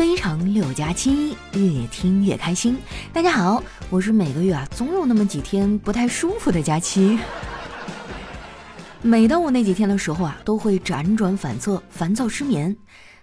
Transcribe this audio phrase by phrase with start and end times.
[0.00, 2.78] 非常六加七，越听越开心。
[3.12, 7.18] 大家好，我是每个月啊总有那么几天不太舒服的佳期。
[9.02, 12.74] 每当我那几天的时候啊，都会辗转反侧，烦躁失眠。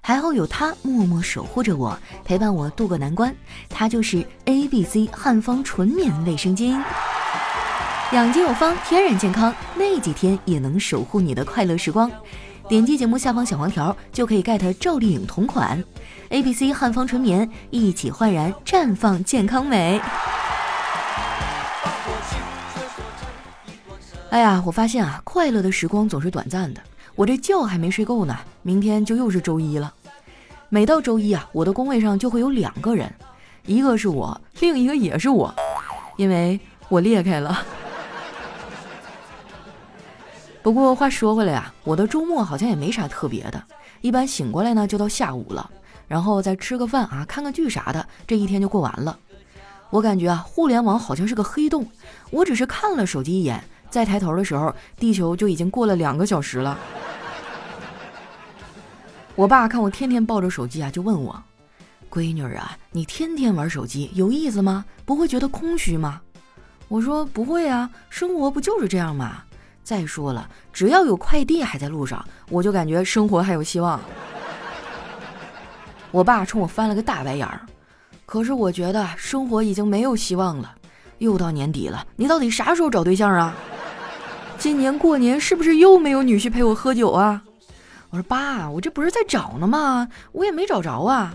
[0.02, 3.36] 还好有他默默守护着我，陪伴我度过难关。
[3.70, 6.80] 他就是 A B C 汉方纯棉卫生巾，
[8.12, 12.12] 养精有方，天然健康，那几天也能守护你的快乐时光。
[12.68, 15.82] 点击节目下方小黄条就可以 get 赵丽颖同款
[16.28, 20.02] ，A B C 汉方纯棉，一起焕然绽放健康美。
[24.30, 26.82] 哎呀，我发现啊，快乐的时光总是短暂的，
[27.16, 29.94] 我这觉还没睡够呢，明天就又是周一了。
[30.68, 33.10] 每到周一啊，我的工位上就会有两个人，
[33.66, 35.56] 一个是我，另一个也是我，
[36.18, 37.64] 因为我裂开了。
[40.68, 43.64] 不过话说回来啊，我的周末好像也没啥特别的，
[44.02, 45.72] 一般醒过来呢就到下午了，
[46.10, 49.18] 然后再吃个饭啊，看个剧啥的，这一天就过完了。
[49.92, 51.90] 我感觉啊，互联网好像是个黑洞，
[52.32, 56.78] 我只是看了手机一眼，再抬头的时候，地球就已经过了两个小时了。
[59.36, 61.42] 我爸看我天天抱着手机啊，就问我
[62.12, 64.84] ：“闺女啊，你天天玩手机有意思吗？
[65.06, 66.20] 不会觉得空虚吗？”
[66.90, 69.44] 我说：“不会啊，生活不就是这样吗？”
[69.88, 73.98] 再说了，只要有快递还在路上，我就感觉生活还有希望。
[76.12, 77.62] 我爸冲我翻了个大白眼儿，
[78.26, 80.76] 可是我觉得生活已经没有希望了。
[81.20, 83.56] 又到年底了，你到底啥时候找对象啊？
[84.58, 87.42] 今年过年是不是又没有女婿陪我喝酒啊？
[88.10, 90.06] 我说爸，我这不是在找呢吗？
[90.34, 91.34] 我也没找着啊。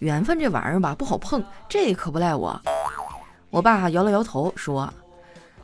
[0.00, 2.60] 缘分这玩意儿吧，不好碰，这可不赖我。
[3.48, 4.92] 我爸摇了摇头说：“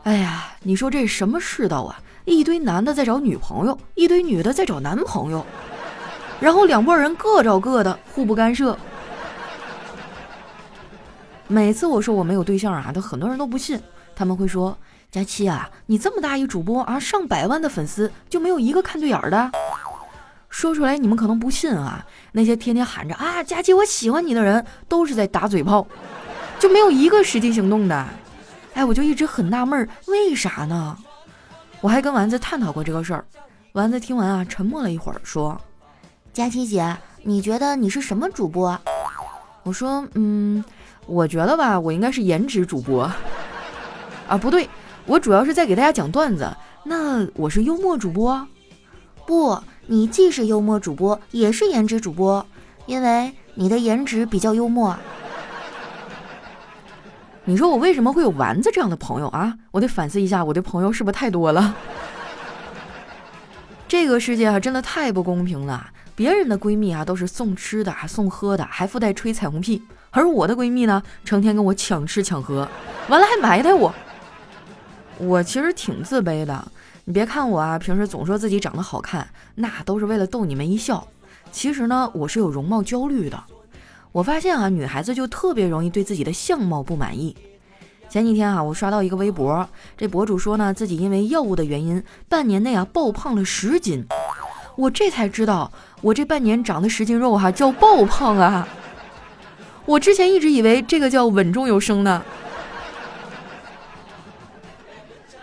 [0.04, 2.00] 哎呀，你说这什么世道啊？”
[2.36, 5.44] 一堆男的在找女朋友，一堆女的在找男朋友，
[6.40, 8.76] 然后两拨人各找各的，互不干涉。
[11.48, 13.80] 每次我说我没有对象啊，都很多人都不信，
[14.14, 14.78] 他们会说
[15.10, 19.50] ：“佳期啊，你这么大一主播啊，上百万的粉丝，就没有一个看对眼的？”
[20.48, 25.86] 说出来你们可能不信啊，那些天天喊着啊佳期我喜欢你的人，都是在打嘴炮，
[26.58, 28.06] 就没有一个实际行动的。
[28.74, 30.96] 哎，我就一直很纳闷，为啥呢？
[31.80, 33.24] 我还跟丸子探讨过这个事儿，
[33.72, 35.58] 丸子听完啊，沉默了一会儿，说
[36.32, 38.78] ：“佳琪姐，你觉得你是什么主播？”
[39.64, 40.62] 我说：“嗯，
[41.06, 43.10] 我觉得吧，我应该是颜值主播。
[44.28, 44.69] 啊，不对，
[45.06, 46.54] 我主要是在给大家讲段子。
[46.84, 48.46] 那我是幽默主播？
[49.26, 52.44] 不，你既是幽默主播，也是颜值主播，
[52.84, 54.94] 因为你的颜值比较幽默。”
[57.50, 59.53] 你说我为什么会有丸子这样的朋友啊？
[59.72, 61.75] 我得反思一下，我的朋友是不是太多了？
[63.88, 65.91] 这个世界啊，真的太不公平了。
[66.15, 72.69] 别人的闺蜜啊，都是送吃的、送喝的，还附带吹彩虹屁；而我的闺蜜呢，成天跟我抢吃抢喝，
[73.09, 73.93] 完了还埋汰我。
[75.19, 76.65] 我其实挺自卑的。
[77.05, 81.05] 你别看我啊，平时总说自己长得好看，那都是为了逗你们一笑。
[81.50, 83.43] 其实呢，我是有容貌焦虑的。
[84.12, 87.37] 我发现啊，女孩子就特别容易对自己的相貌不满意。
[88.09, 94.04] 前几天啊，我刷到一个微博，这博主说呢，自己因为药物的原因，半年内啊爆胖了十斤。
[94.76, 95.70] 我这才知道，
[96.00, 98.66] 我这半年长的十斤肉哈叫爆胖啊！
[99.84, 102.22] 我之前一直以为这个叫稳中有升呢。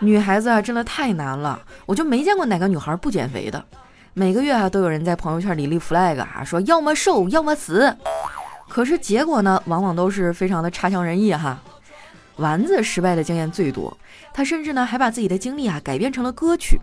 [0.00, 3.64] 女孩子啊，真的太难了，我就没见过哪个女孩不减肥的。
[4.12, 7.96] 每个月啊，都有人在朋友圈里立 flag 啊，说要么瘦，要么死。
[8.68, 11.58] 可是结果呢，往往都是非常的差强人意哈。
[12.36, 13.96] 丸子失败的经验最多，
[14.32, 16.78] 他甚至呢还把自己的经历啊改编成了歌曲。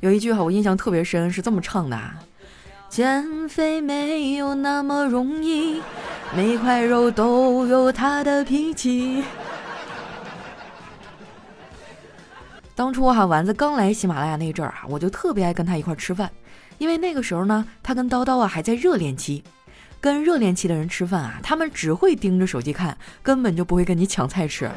[0.00, 1.98] 有一句哈我印象特别深，是这么唱的：
[2.88, 5.82] 减肥没有那么容易，
[6.34, 9.22] 每块肉都有它的脾气。
[12.74, 16.30] 当初哈丸子刚来喜马拉雅那阵儿啊，我就特别爱跟他一块吃饭，
[16.78, 19.42] 因为那个时候呢，他跟叨叨啊还在热恋期。
[20.06, 24.70] 跟热恋期的人吃饭啊，他们只会盯着手机看，根本就不会跟你抢菜吃。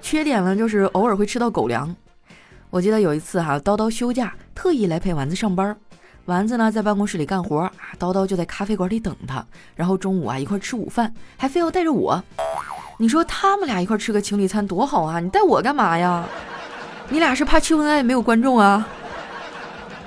[0.00, 1.92] 缺点呢，就是偶尔会吃到狗粮。
[2.70, 5.76] 我记得有一次哈，叨叨休假，特意来陪丸子上班。
[6.26, 9.44] 丸子呢在办公室里干活，啊，叨叨就在咖啡馆里等他。
[9.74, 12.22] 然后中午啊一块吃午饭，还非要带着我。
[12.98, 15.18] 你说他们俩一块吃个情侣餐多好啊！
[15.18, 16.24] 你带我干嘛呀？
[17.08, 18.86] 你俩是怕秀恩爱没有观众啊？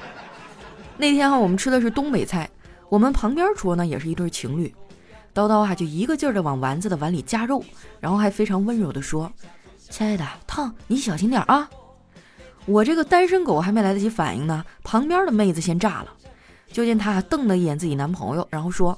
[0.95, 2.49] 那天哈，我们吃的是东北菜。
[2.89, 4.73] 我们旁边桌呢也是一对情侣，
[5.33, 7.63] 叨叨啊就一个劲儿的往丸子的碗里加肉，
[7.99, 9.31] 然后还非常温柔的说
[9.89, 11.69] ：“亲爱的，烫，你小心点啊！”
[12.65, 16.07] 我这个单身狗还没来得及反应呢，旁边的妹子先炸了，
[16.71, 18.97] 就见她瞪了一眼自己男朋友，然后说：“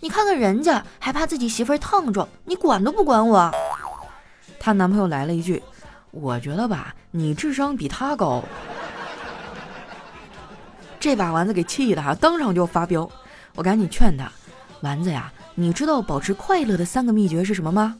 [0.00, 3.52] 你看看人家，还怕自己媳妇儿烫着，你管都不管我。
[4.58, 5.62] 她男朋友来了一句
[6.10, 8.42] ：“我觉得吧，你智商比他高。”
[11.00, 13.08] 这把丸子给气的哈，当场就发飙。
[13.58, 14.30] 我赶紧劝他
[14.82, 17.98] ：“丸子呀，你知道保持快乐的三个秘诀是什么吗？”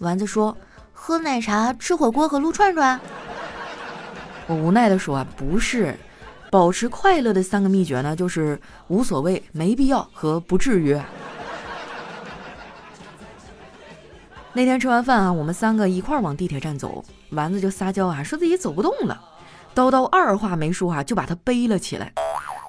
[0.00, 0.56] 丸子说
[0.94, 2.98] ：“喝奶茶、吃火锅和撸串串。”
[4.48, 5.94] 我无奈的说：“啊，不是，
[6.50, 10.98] 保持快乐的三个秘诀呢，就是无所谓、没必要和不至于。”
[14.54, 19.22] 那天吃完饭啊，我们三个一块儿往地铁站走，丸子就撒娇啊，说自己走不动了。
[19.74, 22.10] 叨叨二话没说啊，就把他背了起来，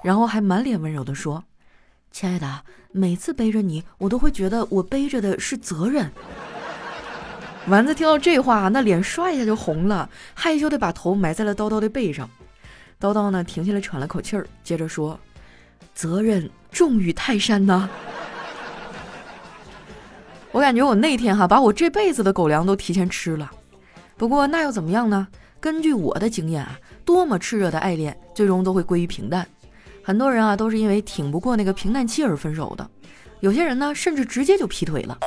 [0.03, 1.41] 然后还满脸温柔的说
[2.11, 2.61] ：“亲爱的，
[2.91, 6.11] 每次背着你，我都会觉得我背着的是责任。”
[7.67, 12.29] 丸子听到这话，那脸唰一下就红了，害羞的把头埋在了叨叨的背上。
[12.99, 15.19] 叨叨呢，停下来喘了口气儿，接着说
[15.93, 17.89] ：“责任重于泰山呐。”
[20.51, 23.51] 我感觉我那天哈，把我这辈子的狗粮都提前吃了。
[24.17, 25.27] 不过那又怎么样呢？
[25.59, 29.47] 根据我的经验啊，多么炽热的爱恋，最终都会归于平淡。
[30.03, 32.89] 很多人啊，都是因为挺不过那个平淡期而分手的。
[33.39, 35.17] 有些人呢，甚至直接就劈腿了。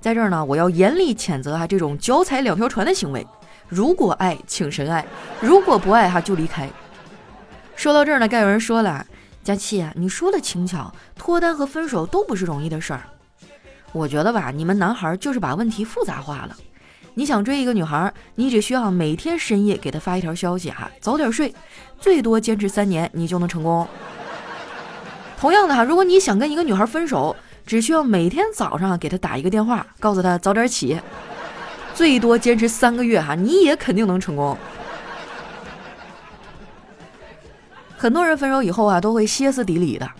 [0.00, 3.26] 在这儿呢，我要严厉谴责哈这种脚踩两条船的行为。
[3.68, 5.02] 如果爱，请深爱；
[5.40, 6.68] 如果不爱哈，就离开。
[7.74, 9.06] 说到这儿呢，该有人说了
[9.42, 13.02] ：“佳琪啊，你说的轻巧，脱单和分手都不是容易的事儿。”
[13.92, 16.56] 我觉得吧，你们男孩就是把问题复杂化了。
[17.14, 21.54] 你想追一个女孩，你只需要每天深夜给她发一条消息哈，早点睡，
[22.00, 23.86] 最多坚持三年，你就能成功。
[25.38, 27.36] 同样的哈，如果你想跟一个女孩分手，
[27.66, 30.98] 只需要每天早上给她打一个电话，告诉她早点起，
[31.94, 34.56] 最多坚持三个月哈，你也肯定能成功。
[37.98, 40.10] 很多人分手以后啊，都会歇斯底里的。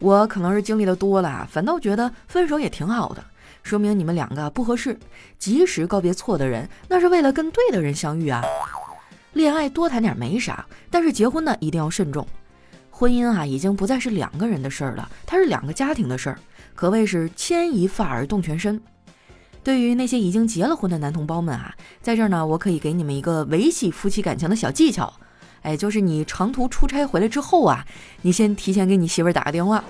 [0.00, 3.22] 我可能是经历的多了，反倒觉得分手也挺好的，
[3.62, 4.98] 说明你们两个不合适。
[5.38, 8.42] 及时告别错的人，那是为了跟对的人相遇啊。
[9.32, 12.26] 恋爱多谈点没啥，但是结婚呢一定要慎重。
[12.90, 16.38] 婚姻啊，已经不再是两个人的事儿了，它是两个家庭的事儿。
[16.74, 18.80] 可谓是牵一发而动全身。
[19.62, 25.12] 对于那些已经结了婚的男同胞们啊，在这儿呢，我可以给你们一个维系夫妻感情的小技巧。
[25.62, 27.86] 哎，就是你长途出差回来之后啊，
[28.22, 29.84] 你先提前给你媳妇儿打个电话。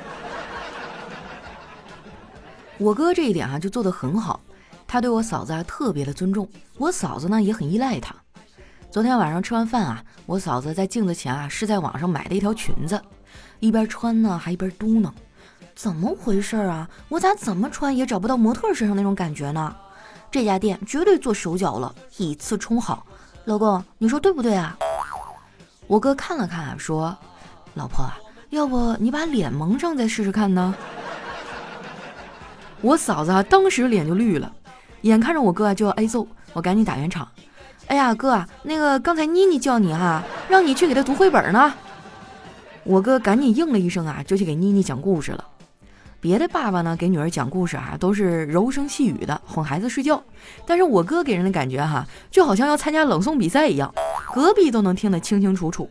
[2.80, 4.40] 我哥这一点啊，就做得很好。
[4.86, 6.48] 他对我嫂子啊特别的尊重，
[6.78, 8.14] 我嫂子呢也很依赖他。
[8.90, 12.98] 昨天晚上吃完饭啊，我嫂子在镜子前啊是在网上买了一条裙子，
[13.58, 15.12] 一边穿呢还一边嘟囔。
[15.74, 16.88] 怎么回事啊？
[17.10, 19.76] 我咋怎么穿也找不到模特身上那种感觉呢？
[20.30, 23.06] 这家店绝对做手脚了，以次充好。
[23.44, 24.74] 老公，你说对不对啊？
[25.86, 27.14] 我哥看了看，说
[27.74, 28.06] ：“老婆，
[28.48, 30.74] 要不你把脸蒙上再试试看呢？”
[32.82, 34.50] 我嫂子啊，当时脸就绿了，
[35.02, 37.28] 眼看着我哥啊就要挨揍，我赶紧打圆场
[37.88, 41.72] ：“哎呀，哥啊，那个刚才妮妮叫你哈，让你去给她读绘本呢。”
[42.84, 45.44] 我哥赶紧应了一声啊，就去给妮妮讲故事了。
[46.20, 50.22] 别的爸爸呢，给女儿讲故事啊，都是柔声细语的哄孩子睡觉。
[50.66, 53.92] 但是我哥给人的感觉哈，就好像要参加朗诵比赛一样，
[54.32, 55.90] 隔壁都能听得清清楚楚。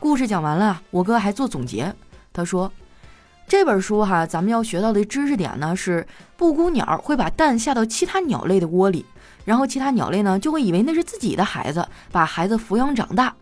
[0.00, 1.94] 故事讲完了，我哥还做总结。
[2.32, 2.70] 他说
[3.48, 6.06] ：“这本书哈，咱们要学到的知识点呢是，
[6.36, 9.06] 布谷鸟会把蛋下到其他鸟类的窝里，
[9.46, 13.34] 然后其他鸟类呢就会以为那是自己的孩子，把孩子抚养长大。”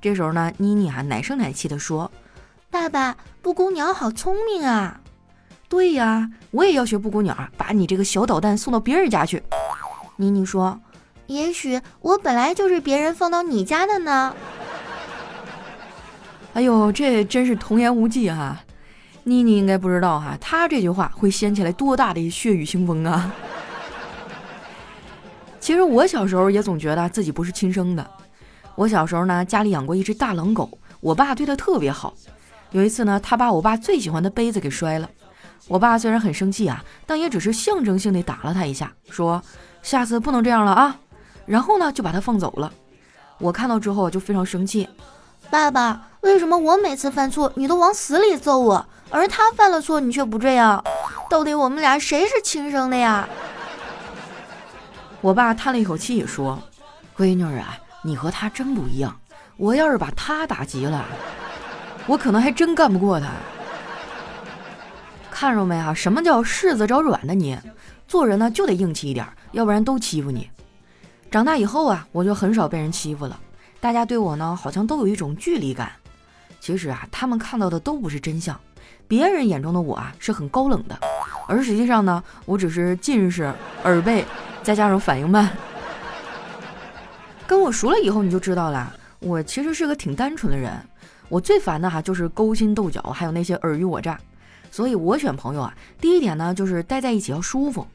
[0.00, 2.08] 这时候呢，妮妮啊奶声奶气地说
[2.70, 5.00] ：“爸爸，布谷鸟好聪明啊。”
[5.68, 9.42] 对呀，我也要学布谷鸟，把你这个小捣蛋送到别人家去。
[10.14, 10.80] 妮妮说
[11.26, 14.32] ：“也许我本来就是别人放到你家的呢。
[16.54, 18.56] ”哎呦，这真是童言无忌哈！
[19.28, 23.30] 妮妮应该不知道哈，她这句话会掀起来多大的血雨腥风啊！
[25.60, 28.10] 其实我小时候也总觉得自己不是亲生的。
[28.74, 30.70] 我小时候呢，家里养过一只大狼狗，
[31.00, 32.14] 我爸对它特别好。
[32.70, 35.08] 有一次呢，他把我爸最喜欢的杯子给摔了。
[35.66, 39.42] 我爸虽然很生气啊，但也只是象征性的打了他一下，说
[39.82, 40.96] 下次不能这样了啊。
[41.44, 42.72] 然后呢，就把他放走了。
[43.38, 44.88] 我看到之后就非常生气，
[45.50, 50.82] 爸爸，为什么我每次犯错你都往死里揍我，而他犯了错你却不这样？
[51.30, 53.28] 到底我们俩谁是亲生的呀？
[55.20, 56.62] 我爸叹了一口气说
[57.16, 59.18] ：“闺女啊，你和他真不一样。
[59.56, 61.04] 我要是把他打急了，
[62.06, 63.28] 我可能还真干不过他。”
[65.30, 65.92] 看着没哈？
[65.92, 67.62] 什么叫柿子找软的捏？
[68.06, 70.48] 做人呢就得硬气一点，要不然都欺负你。
[71.30, 73.38] 长大以后啊，我就很少被人欺负了。
[73.80, 75.92] 大家对我呢，好像都有一种距离感。
[76.60, 78.58] 其实啊，他们看到的都不是真相。
[79.08, 80.96] 别人眼中的我啊，是很高冷的。
[81.48, 84.24] 而实际上呢，我只是近视、耳背，
[84.62, 85.50] 再加上反应慢。
[87.46, 90.70] 跟我熟了以后，你就知道了，我其实是个挺单纯的人。
[91.30, 94.18] 我最烦的哈就是勾心斗角，还有那些尔虞我诈。
[94.70, 97.86] 所以我选朋友啊，第一点呢就是待在一起要舒服。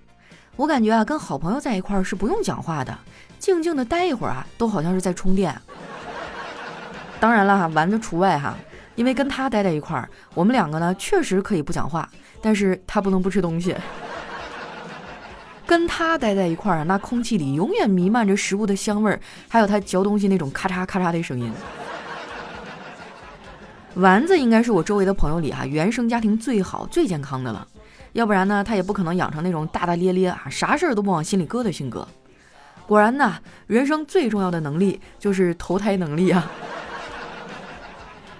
[0.55, 2.98] 我感觉啊，跟好朋友在一块儿是不用讲话的，
[3.38, 5.55] 静静的待一会儿啊，都好像是在充电。
[7.20, 8.55] 当然了哈，丸子除外哈，
[8.95, 12.07] 因为跟他待在一块儿，我们两个呢确实可以不讲话，
[12.41, 13.75] 但是他不能不吃东西。
[15.65, 21.51] 跟他待在一块儿，那空气里永远弥漫着食物的香味儿，还有他嚼东西那种咔嚓咔嚓的声音。
[23.95, 27.65] 丸子应该是我周围的朋友里哈，原生家庭最好、最健康的了，
[28.12, 32.07] 要不然呢，他也不可能养成那种大大咧咧啊，啥事儿都不往心里搁的性格。
[32.85, 36.51] 果然呐，人生最重要的能力就是投胎能力啊！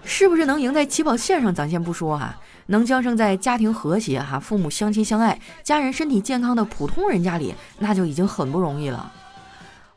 [0.06, 2.36] 是不是能赢在起跑线上，咱先不说哈。
[2.68, 9.12] 能降生在家庭和谐、哈父母相亲相爱、家人身体健康的普通人家里，那就已经很不容易了。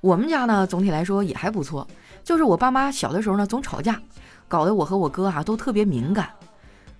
[0.00, 1.86] 我们家呢，总体来说也还不错，
[2.24, 4.00] 就是我爸妈小的时候呢总吵架，
[4.48, 6.30] 搞得我和我哥哈都特别敏感。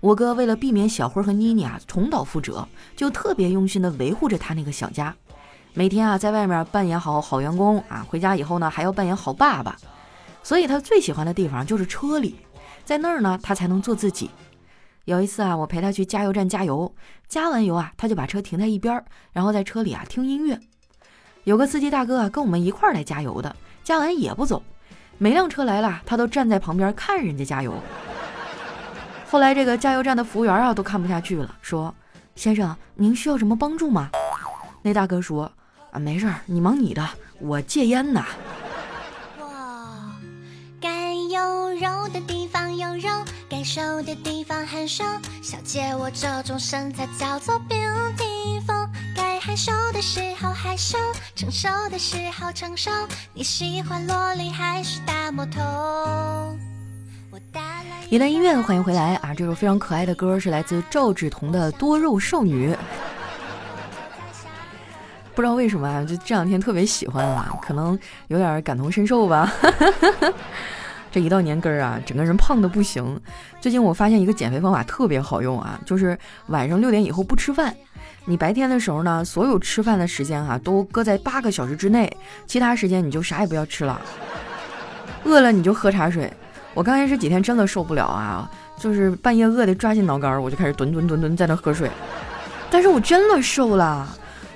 [0.01, 5.15] 我哥为了避免小辉和妮妮啊重蹈覆辙，就特别用心的维护着他那个小家，
[5.75, 9.77] 每天啊在外面扮演好好员工啊，回家以后呢还要扮演好爸爸。
[10.45, 12.37] 所以他最喜欢的地方就是车里，
[12.87, 14.31] 在那儿呢他才能做自己。
[15.05, 16.95] 有一次啊，我陪他去加油站加油，
[17.29, 20.59] 加完油啊，他就把车停在一边，然后在车里啊听音乐。
[21.45, 24.63] 有个司机大哥啊，跟我们一块儿来加油的，加完也不走，
[25.19, 27.75] 每辆车来了，他都站在旁边看人家加油。
[29.29, 31.93] 后来这个加油站的服务员啊，都看不下去了，说
[32.37, 34.11] ：“先生，您需要什么帮助吗？”
[34.83, 35.51] 那大哥说
[35.91, 37.05] ：“啊，没事儿，你忙你的，
[37.41, 38.25] 我戒烟呢。”
[42.17, 43.11] 的地方有肉。
[43.49, 45.05] 该瘦的地方很瘦，
[45.43, 48.89] 小姐我这种身材叫做 beautiful。
[49.15, 50.97] 该害羞的时候害羞，
[51.35, 52.91] 成熟的时候成熟。
[53.35, 56.57] 你喜欢萝莉还是大魔头？
[58.09, 59.35] 一段音乐，欢迎回来啊！
[59.35, 62.73] 这首非常可爱的歌是来自赵芷彤的《多肉少女》。
[65.35, 69.53] 不知道为什么啊，就这两天特别喜欢啊，可能有点感同身受吧。
[71.11, 73.19] 这一到年根儿啊，整个人胖的不行。
[73.61, 77.75] 最近我发现一个减肥方法特别好用啊，就是晚上六点以后不吃饭。
[78.27, 82.15] 你白天的时候呢，所有吃饭的时间哈都搁在八个小时之内，
[82.47, 84.01] 其他时间你就啥也不要吃了。
[85.25, 86.33] 饿了你就喝茶水。
[86.75, 91.91] 我刚开始几天真的受不了啊，就是半夜饿的抓心挠肝，我就开始吨吨吨吨在那喝水。
[92.71, 94.07] 但是我真的瘦了，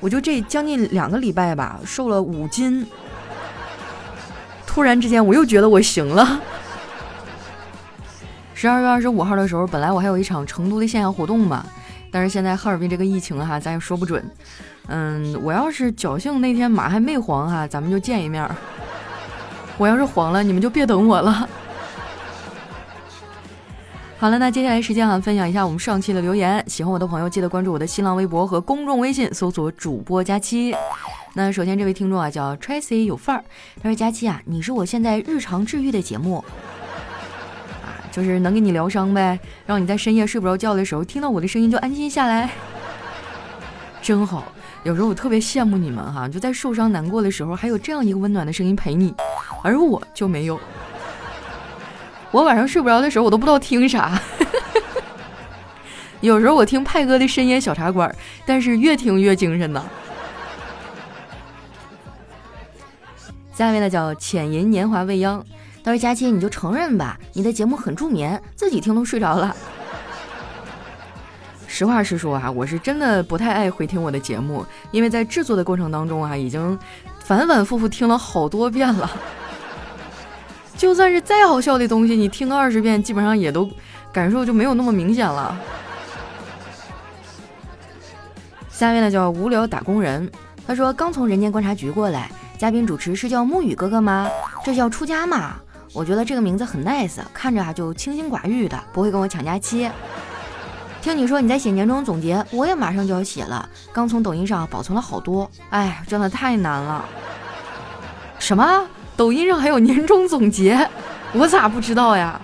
[0.01, 2.87] 我就这将近两个礼拜吧，瘦了五斤。
[4.73, 6.41] 突然之间，我又觉得我行了。
[8.55, 11.67] 十二月二十五号的时候，本来我还有一场成都的线下活动嘛，
[12.13, 14.25] 但是现在哈尔滨这个疫情哈，咱也说不准。
[14.87, 18.49] 嗯，我要是侥幸那天马还没黄哈，咱们就见一面。
[19.77, 21.33] 我要是黄了，你们就别等我了。
[24.19, 26.65] 好了，那接下来时间啊，分享一下我们上期的留言。
[26.69, 30.77] 喜欢我的朋友，记得关注我的新浪微博和公众微信，搜索“主播佳期”。
[31.35, 33.45] 那首先这位听众啊叫 Tracy 有范儿，
[33.83, 36.45] 他说佳期啊，你是我现在日常治愈的节目
[37.83, 42.51] 啊，就是能给你疗伤呗，让你在深夜睡不着觉的时候听到我的声音就安心下来，
[44.03, 44.53] 真好。
[44.83, 49.15] 有时候我特别羡慕你们哈，就在受伤难过的时候还有这样一个温暖的声音陪你，
[49.63, 50.59] 而我就没有。
[52.31, 54.21] 我晚上睡不着的时候我都不知道听啥，
[56.23, 58.13] 有时候我听派哥的深夜小茶馆，
[58.47, 59.85] 但是越听越精神呐。
[63.61, 65.45] 下一位呢叫浅吟年华未央，
[65.85, 69.55] 他说：“佳期，你就承认吧，你的节目很助眠，自己听都睡着了。
[71.69, 76.79] ”实话实说啊，我是真的不太爱回听我的节目，因为在制作的过程当中啊，已经
[77.19, 79.11] 反反复复听了好多遍了。
[80.79, 83.71] 就算是再好笑的东西，你听个二十遍，基本上也都
[84.11, 85.55] 感受就没有那么明显了。
[88.71, 90.33] 下面呢叫无聊打工人，
[90.67, 92.31] 他说刚从人间观察局过来。
[92.61, 94.29] 嘉宾主持是叫沐雨哥哥吗？
[94.63, 95.55] 这叫出家吗？
[95.95, 99.91] 我觉得这个名字很 nice，看着啊就清心寡欲的，不会跟我抢假期。
[101.01, 107.03] 听你说你在写年终总结，我也马上就要写了，刚从抖音上保存了好多，哎，真的太难了。
[108.39, 108.87] 什么？
[109.17, 110.87] 抖音上还有年终总结？
[111.33, 112.39] 我咋不知道呀？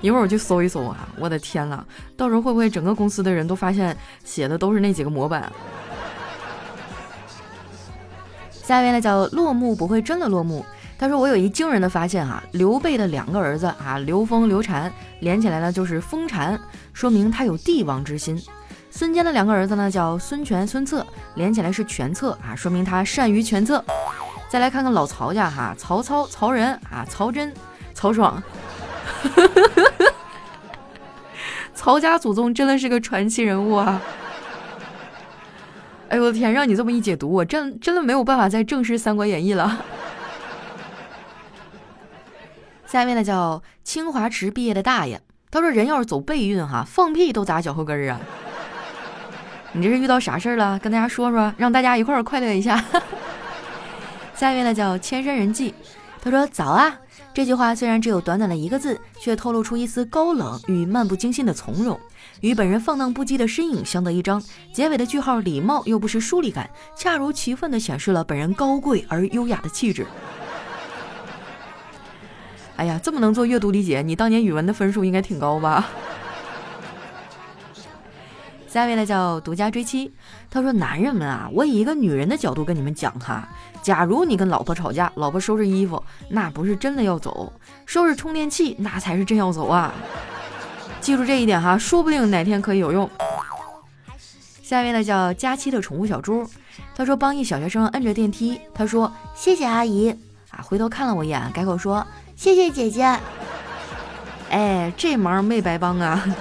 [0.00, 0.96] 一会儿我去搜一搜啊！
[1.18, 1.84] 我的天呐，
[2.16, 5.50] 到时候会不会整个公司的人都发现写的都是那几个模板？
[8.66, 10.66] 下一位呢叫落幕不会真的落幕。
[10.98, 16.58] 他说我有一惊人的发现哈，刘备的两个儿子啊，刘封、刘禅连起来呢就是封禅，
[16.92, 18.36] 说明他有帝王之心。
[18.90, 21.06] 孙坚的两个儿子呢，叫孙权、孙策，
[21.36, 23.84] 连起来是权策啊，说明他善于权策。
[24.48, 27.54] 再来看看老曹家哈，曹操、曹仁啊，曹真、
[27.94, 28.42] 曹爽，
[31.72, 34.02] 曹家祖宗真的是个传奇人物啊！
[36.08, 39.84] 哎呦我的天，让你这么一解读，我真真的没有办法再正视《三国演义》了。
[42.86, 45.20] 下面呢叫清华池毕业的大爷，
[45.50, 48.20] 他说人要是走背运哈，放屁都砸脚后跟儿啊。
[49.72, 50.78] 你这是遇到啥事儿了？
[50.78, 52.82] 跟大家说说，让大家一块儿快乐一下。
[54.34, 55.74] 下面呢叫千山人迹，
[56.22, 56.96] 他说早啊。
[57.34, 61.98] 这句话虽然只有短短的一个字，却透露出一丝高冷与漫不经心的从容，
[62.40, 64.42] 与本人放荡不羁的身影相得益彰。
[64.72, 70.06] 结尾的句号礼貌又不失疏离感，恰如其分地显示了本人高贵而优雅的气质。
[72.76, 75.88] 哎呀，这么能做阅读理解，你当年语文的分数应该挺高吧？
[78.68, 80.12] 下一位呢叫独家追妻，
[80.50, 83.48] 他说：“男人们啊，我以一个女人的角度跟你们讲哈，
[83.80, 87.50] 假如你跟老婆吵架，老婆收拾衣服，那不是真的要走；
[87.86, 89.94] 收拾充电器，那才是真要走啊！
[91.00, 93.08] 记住这一点哈，说不定哪天可以有用。”
[94.62, 96.44] 下一位呢叫佳期的宠物小猪，
[96.96, 100.10] 他说：“帮一小学生摁着电梯，他说谢谢阿姨
[100.50, 103.16] 啊，回头看了我一眼，改口说谢谢姐姐。
[104.50, 106.24] 哎，这忙没白帮啊。”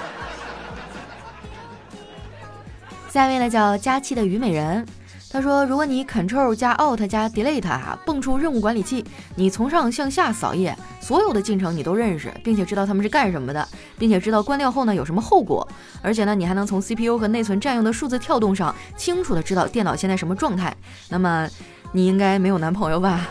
[3.10, 4.86] 下一位呢叫佳期的虞美人，
[5.32, 9.04] 他说：“如果你 Ctrl 加 Alt 加 Delete 啊，蹦出任务管理器，
[9.36, 13.68] 你从上向下扫一眼，所有的进程你都认识，并且知道他们是干什么的，
[13.98, 15.68] 并且知道关掉后呢有什么后果。
[16.02, 20.74] 而且呢，你还能从 CPU 和内存占用的数字跳动上清楚的知道电脑现在什么状态。
[21.10, 21.50] 那么，
[21.92, 23.28] 你应该没有男朋友吧？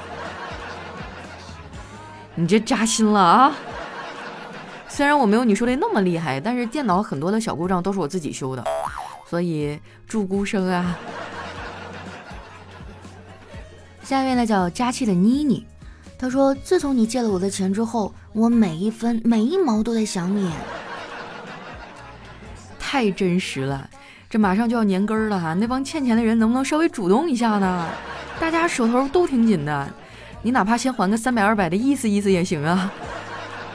[2.37, 3.57] 你这扎心了啊！
[4.89, 8.63] 虽然我没有你说的那么厉害，但是电脑很多的小故障都是我自己修的。”
[9.27, 10.99] 所以祝孤生啊！
[14.05, 15.67] 下一位呢叫佳期的妮妮，
[16.19, 20.51] 她说：“自从你借了我的钱之后，我每一分每一毛都在想你。”
[22.79, 23.89] 太真实了，
[24.29, 25.55] 这马上就要年根儿了哈！
[25.55, 27.89] 那帮欠钱的人能不能稍微主动一下呢？
[28.39, 29.91] 大家手头都挺紧的，
[30.43, 32.93] 你哪怕先还个三百二百的意思意思也行啊。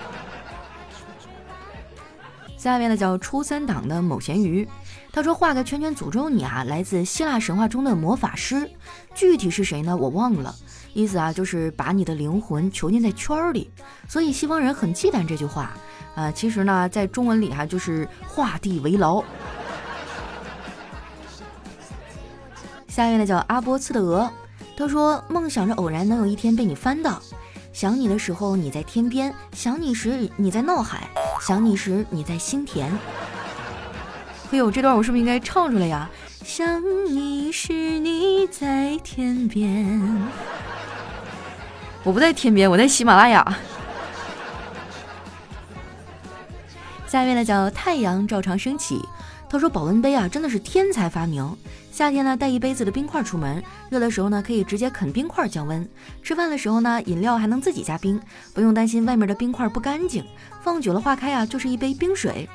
[2.56, 4.68] 下面呢叫初三党的某咸鱼。
[5.12, 6.64] 他说：“画个圈圈诅咒你啊！
[6.64, 8.70] 来自希腊神话中的魔法师，
[9.16, 9.98] 具体是谁呢？
[9.98, 10.54] 我忘了。
[10.94, 13.72] 意思啊，就是把你的灵魂囚禁在圈里。
[14.08, 15.74] 所以西方人很忌惮这句话。
[16.16, 19.24] 啊，其实呢，在中文里哈，就是画地为牢。”
[22.88, 24.32] 下一位呢叫阿波茨的鹅，
[24.78, 27.20] 他说：“梦想着偶然能有一天被你翻到，
[27.74, 31.10] 想你的时候你在天边，想你时你在闹海，
[31.42, 32.92] 想你时你在心田。”
[34.52, 36.10] 哎呦，这段我是不是应该唱出来呀？
[36.44, 40.28] 想你时你在天边，
[42.04, 43.58] 我不在天边，我在喜马拉雅。
[47.06, 49.00] 下面呢叫太阳照常升起，
[49.48, 51.56] 他说保温杯啊真的是天才发明。
[51.92, 55.88] 夏天呢带一杯子的冰块出门，热的时候呢可以直接啃冰块降温。
[56.24, 58.20] 吃饭的时候呢饮料还能自己加冰，
[58.54, 60.26] 不用担心外面的冰块不干净，
[60.64, 62.50] 放久了化开啊就是一杯冰水。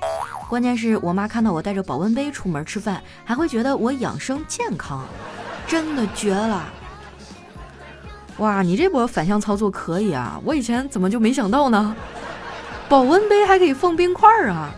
[0.49, 5.05] 关键是我妈看到我带着保温杯出门吃饭，还会觉得我养生健康，
[5.67, 6.65] 真的绝了！
[8.39, 10.41] 哇，你这波反向操作可以啊！
[10.45, 11.95] 我以前怎么就没想到呢？
[12.89, 14.71] 保温杯还可以放冰块啊！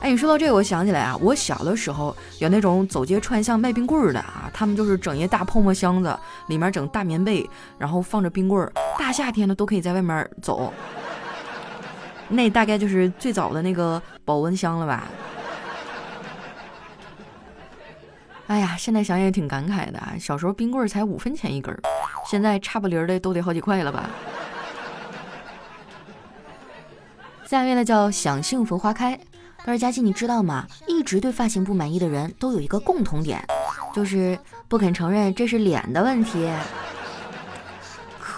[0.00, 6.16] 哎，你说到这个，我想起来啊，我小的时候有那种走街串巷卖冰棍的啊，他们就是整一大泡沫箱子，
[6.48, 10.72] 里面整大棉被，然后放着冰棍儿，大夏天的都可以在外面走。
[12.28, 15.08] 那大概就是最早的那个保温箱了吧？
[18.48, 20.00] 哎呀，现在想想也挺感慨的。
[20.18, 21.80] 小时候冰棍才五分钱一根儿，
[22.30, 24.08] 现在差不离儿的都得好几块了吧？
[27.44, 29.18] 下面呢叫想幸福花开。
[29.64, 30.66] 但是：“佳琪，你知道吗？
[30.86, 33.44] 一直对发型不满意的人都有一个共同点，
[33.94, 36.48] 就是不肯承认这是脸的问题。”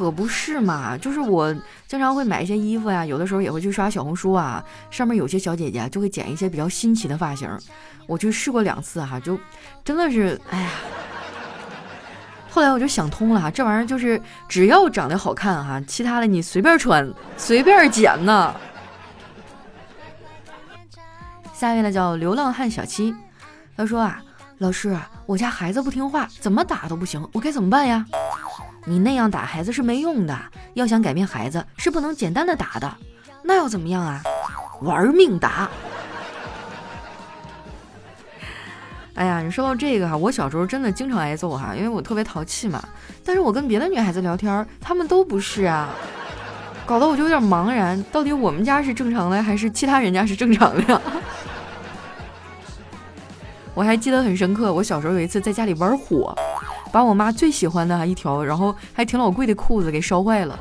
[0.00, 1.54] 可不是嘛，就是我
[1.86, 7.46] 经常会买一些衣服呀，有的时候也会去刷小红书啊，上面有些小姐姐就会剪一些比较新奇的发型，
[8.06, 9.38] 我去试过两次哈，就
[9.84, 10.70] 真的是哎呀，
[12.48, 18.54] 后来我就想通了哈，这玩意儿就是只要长得好看哈，其他的你随便穿随便剪呢。
[21.52, 23.14] 下一位呢叫流浪汉小七，
[23.76, 24.22] 他说啊，
[24.56, 28.06] 老师，我家孩子不听话，怎么打都不行，我该怎么办呀？
[28.84, 30.38] 你那样打孩子是没用的，
[30.74, 32.90] 要想改变孩子是不能简单的打的，
[33.42, 34.22] 那要怎么样啊？
[34.82, 35.68] 玩命打！
[39.14, 42.82] 哎呀，你说到这个哈，我小时候真的经常挨揍哈，因为我特别淘气嘛。
[43.22, 45.90] 但是我跟别的女孩子聊天，她们都不是啊，
[46.86, 51.00] 搞得我就有点茫然，到底我们家是正常的，还是其他人家是正常的？
[53.74, 56.34] 我还记得很深刻，我小时候有一次在家里玩火，
[56.92, 60.59] 把我妈最喜欢的一条，然后还挺老贵的裤子给烧坏了。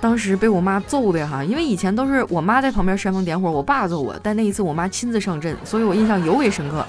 [0.00, 6.84] 当时被我妈揍的哈，因为以前都是我妈在旁边煽风点火，我爸揍我，但那一次我妈亲自上阵，所以我印象尤为深刻。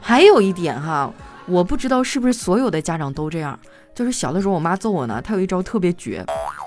[0.00, 1.12] 还有一点哈，
[1.46, 3.58] 我不知道是不是所有的家长都这样，
[3.94, 6.24] 就是小的时候我妈揍我呢，她有一招特别绝，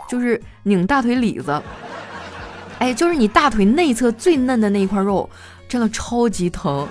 [0.09, 1.59] 就是拧大腿里子。
[2.77, 5.27] 哎，就是你大腿内侧最嫩的那一块肉，
[5.67, 6.87] 真的超级疼，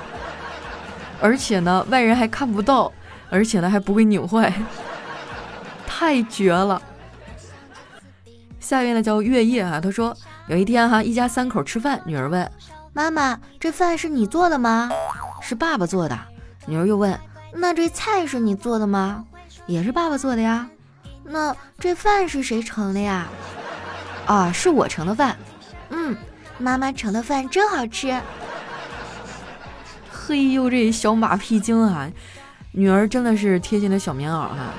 [1.20, 2.90] 而且呢外人还看不到，
[3.30, 4.52] 而且呢还不会拧坏，
[5.86, 6.80] 太绝了。
[8.60, 12.50] 下面呢叫月夜啊，他说有一天哈，一家三口吃饭，女儿问
[12.92, 14.90] 妈妈：“这饭是你做的吗？”
[15.40, 16.18] 是爸爸做的。
[16.66, 17.18] 女儿又问
[17.54, 19.24] ：“那这菜是你做的吗？”
[19.66, 20.68] 也是爸爸做的呀。
[21.24, 23.28] 那这饭是谁盛的呀？
[24.26, 25.36] 啊，是我盛的饭。
[25.90, 26.16] 嗯，
[26.58, 28.20] 妈妈盛的饭真好吃。
[30.10, 32.10] 嘿呦，这小马屁精啊，
[32.78, 34.72] 女儿真的是贴心的小棉袄哈。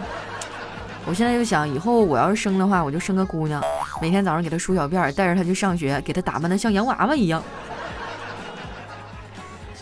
[1.06, 3.62] 我现在就想，以后我要是生的话，我就生个姑娘。
[4.02, 7.44] 每天早上给她梳小辫儿，带着她去上学，给她打扮的像洋娃娃一样。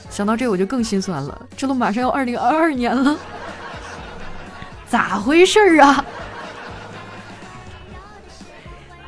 [0.09, 3.15] 想到这我就更心酸了，这都马上要二零二二年了，
[4.89, 6.03] 咋回事儿啊？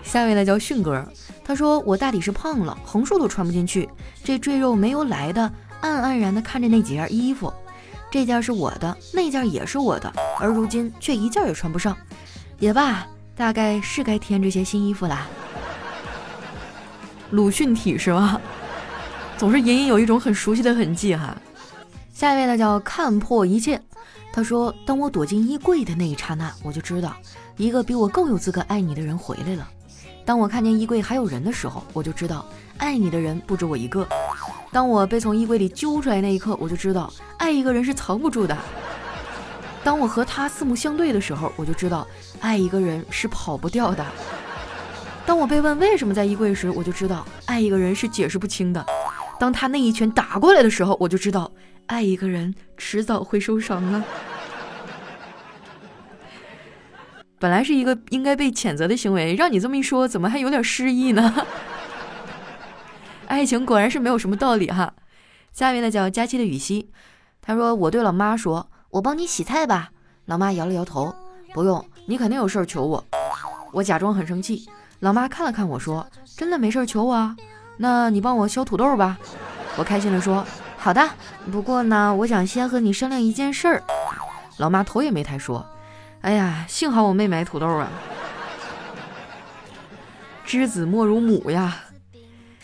[0.04, 1.04] 下位呢叫迅哥，
[1.44, 3.90] 他说我大抵是胖了，横竖都穿不进去，
[4.24, 7.52] 这赘肉没由来的，黯黯然的看着那几件衣服，
[8.12, 11.96] 这件是我的，那件也是我的，而如今却一件也穿不上，
[12.60, 13.06] 也罢。
[13.36, 15.26] 大概是该添这些新衣服啦。
[17.32, 18.42] 鲁迅体是吗？
[19.38, 21.38] 总是隐隐有一种很熟悉的痕迹哈。
[22.14, 23.82] 下一位呢叫看破一切，
[24.34, 27.16] 他说：“当我躲进衣柜的那一刹那，我就知道
[27.56, 29.66] 一个比我更有资格爱你的人回来了。
[30.30, 32.46] 当我看见衣柜还有人的时候，我就知道
[32.78, 34.08] 爱你的人不止我一个。
[34.72, 38.56] 当我被从衣柜里揪出来那一刻，我就知道爱一个人是藏不住的。”
[39.84, 42.06] 当我和他四目相对的时候，我就知道
[42.42, 44.06] 爱一个人是跑不掉的。
[45.26, 48.86] 当我被问为什么在衣柜时，我就知道爱一个人是解释不清的。
[49.40, 51.52] 当他那一拳打过来的时候，我就知道
[51.88, 54.06] 爱一个人迟早会受伤啊。
[57.40, 61.48] 本来是一个应该被谴责的行为，让你这么一说，怎么还有点诗意呢？
[63.28, 64.94] 爱情果然是没有什么道理哈。
[65.52, 66.92] 下面呢叫佳期的雨熙，
[67.42, 68.70] 他说我对老妈说。
[68.92, 69.92] 我帮你洗菜吧，
[70.26, 71.14] 老妈摇了摇头，
[71.54, 73.06] 不用，你肯定有事儿求我。
[73.72, 74.68] 我假装很生气，
[75.02, 76.04] 老妈看了看我说
[76.36, 77.36] ：“真的没事儿求我啊？
[77.78, 79.16] 那你帮我削土豆吧。”
[79.78, 80.44] 我开心地说
[80.76, 81.08] ：“好的，
[81.52, 83.84] 不过呢，我想先和你商量一件事儿。”
[84.58, 85.64] 老妈头也没抬说
[86.22, 87.90] ：“哎呀，幸好我没买土豆啊。”
[90.46, 91.78] 知子莫如母呀。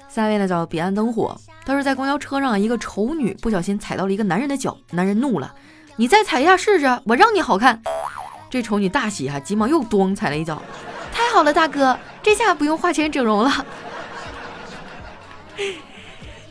[0.09, 5.53] 下位呢叫彼岸灯火，他说在公交车上，一个丑女不小心踩到了一个男人的脚，男人怒了。
[5.97, 7.81] 你再踩一下试试，我让你好看。
[8.49, 10.61] 这丑女大喜哈，急忙又咚踩了一脚。
[11.11, 13.65] 太好了，大哥，这下不用花钱整容了。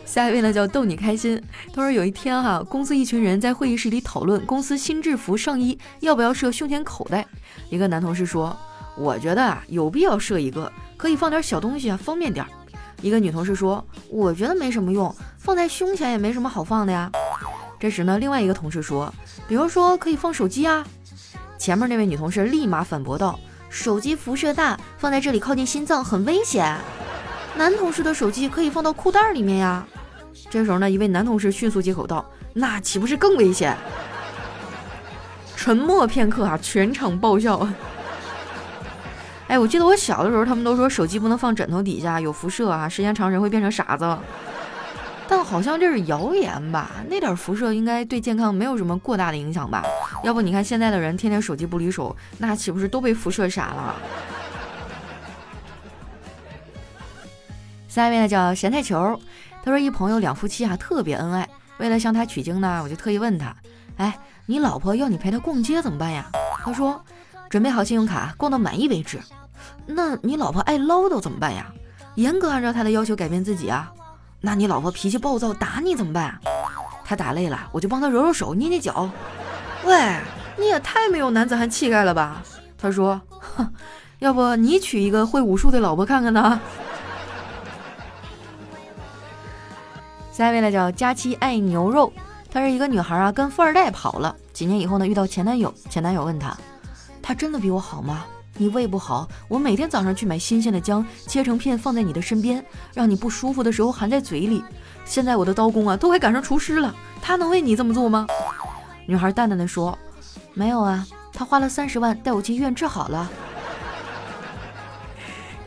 [0.04, 1.40] 下一位呢叫逗你开心。
[1.72, 7.26] 他说有一天哈，公司一群人在会议室里讨论公司新制服上衣要不要设胸前口袋。
[7.70, 8.56] 一个男同事说
[8.96, 12.46] ：“我觉得啊，有必要设一个，可以放点小东西啊，方便点。”
[13.02, 17.10] 一个女同事说：“我觉得没什么用，放在胸前也没什么好放的呀。”
[17.80, 19.12] 这时呢，另外一个同事说
[19.48, 20.86] ：“比如说可以放手机啊。”
[21.58, 23.38] 前面那位女同事立马反驳道
[23.68, 26.76] ：“手机辐射大，放在这里靠近心脏很危险。”
[27.56, 29.86] 男同事的手机可以放到裤袋里面呀。
[30.50, 33.76] 这时候呢，一位男同事迅速接口道：“那岂不是更危险？”
[35.56, 37.66] 沉默片刻啊，全场爆笑。
[39.46, 44.18] 哎，我记得我小的时候，他们都说手机不能放枕头底下，有辐射啊，时间长人会变成傻子。
[45.26, 46.90] 但好像这是谣言吧？
[47.08, 49.82] 那点辐射应该对健康没有什么过大的影响吧？
[50.22, 53.94] 要不你看现在的人天天手机不离手，那岂不是都被辐射傻了？
[57.88, 59.18] 下面呢叫咸菜球，
[59.64, 61.48] 他说一朋友两夫妻啊特别恩爱，
[61.78, 63.56] 为了向他取经呢，我就特意问他，
[63.96, 66.30] 哎，你老婆要你陪她逛街怎么办呀？
[66.62, 67.02] 他说
[67.48, 69.18] 准备好信用卡，逛到满意为止。
[69.86, 71.72] 那你老婆爱唠叨怎么办呀？
[72.16, 73.90] 严格按照她的要求改变自己啊。
[74.42, 76.38] 那你老婆脾气暴躁，打你怎么办？
[77.02, 79.08] 她打累了，我就帮她揉揉手、捏捏脚。
[79.86, 80.20] 喂，
[80.58, 82.42] 你也太没有男子汉气概了吧？
[82.76, 83.18] 他说
[83.56, 83.72] ：“哼，
[84.18, 86.60] 要不你娶一个会武术的老婆看看呢？”
[90.36, 92.12] 下一位呢叫佳期爱牛肉，
[92.50, 96.56] 她是一个女孩啊，跟富二代跑了，几年以后呢，遇到前男友，前男友问她，
[97.22, 98.24] 他真的比我好吗？
[98.56, 104.60] 你胃不好，我每天早上去买新鲜的姜，切成片放在你的身边，让你不舒服的时候含在嘴里。
[105.04, 106.92] 现在我的刀工啊，都快赶上厨师了，
[107.22, 108.26] 他能为你这么做吗？
[109.06, 109.96] 女孩淡淡的说
[110.52, 113.30] ：“没有啊，他花了三十万带我去医院治好了。”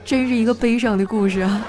[0.04, 1.66] 真是一个悲伤的故事啊。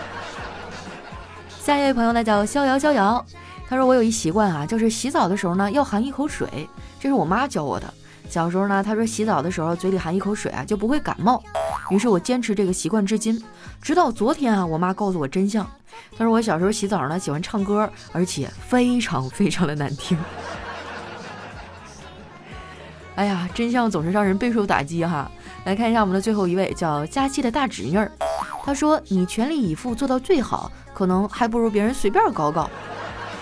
[1.69, 3.23] 下一位朋友呢叫逍遥逍遥，
[3.69, 6.67] 他说我有一习惯啊，就是洗澡的时候呢要含一口水，
[6.99, 7.93] 这是我妈教我的。
[8.27, 11.43] 小时候呢，他说洗澡的时候嘴里含一口水啊，就不会感冒。
[11.91, 13.39] 于是我坚持这个习惯至今，
[13.83, 15.71] 直到昨天啊，我妈告诉我真相。
[16.17, 20.17] 她说我小时候洗澡呢，喜欢唱歌，而且非常非常的难听。
[23.17, 25.31] 哎呀，真相总是让人备受打击哈。
[25.67, 28.11] 来看一下我们的最后一位，叫佳期的大侄女儿。
[28.65, 32.69] 他说你全力以赴做到最好，可能还不如别人随便搞搞。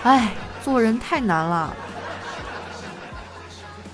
[0.03, 1.73] 哎，做人太难了。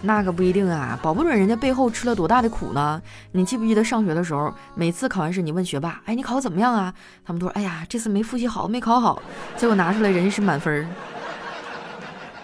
[0.06, 3.02] 那可不一定啊，保不准人家背后吃了多大的苦呢。
[3.32, 6.94] 你记不记得上学的时候，每次考完试，你问学霸，哎，你考怎么样啊？
[7.26, 9.22] 他们都说，哎呀，这次没复习好，没考好。
[9.56, 10.86] 结果拿出来，人家是满分。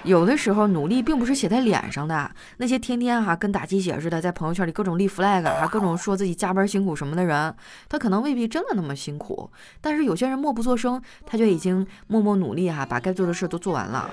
[0.04, 7.54] 有的时候努力并不是写在脸上的，那些天天哈跟打鸡血似的，在朋友圈里各种立 flag 啊，各种说自己加班辛苦什么的人，
[7.90, 9.52] 他可能未必真的那么辛苦。
[9.82, 14.10] 但是有些人默不作声，他就已经默默努力哈，把该做的事都做完了。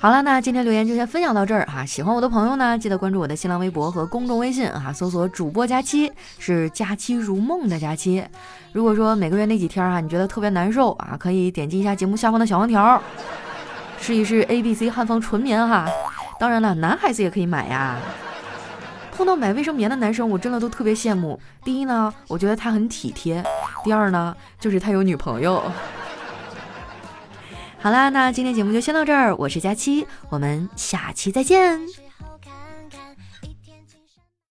[0.00, 1.84] 好了，那今天留言就先分享到这儿哈。
[1.84, 8.24] 喜欢我的朋友呢，记得关注我的新浪微博和公众微信啊，搜索主播佳期，是佳期如梦的佳期。
[8.72, 13.02] 如果说每个月那几天哈，你觉得特别难受啊，可以点击一下节目下方的小黄条，
[13.98, 15.88] 试一试 A B C 汉方纯棉哈。
[16.38, 17.96] 当然了，男孩子也可以买呀。
[19.10, 21.40] 碰到买卫生棉的男生，我真的都特别羡慕。
[21.64, 23.42] 第一呢，我觉得他很体贴；
[23.82, 25.60] 第二呢，就是他有女朋友。
[27.80, 29.34] 好啦，那今天节目就先到这儿。
[29.36, 32.07] 我是佳期，我们下期再见。